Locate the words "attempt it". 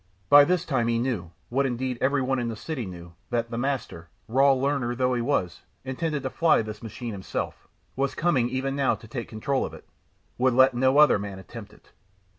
11.37-11.91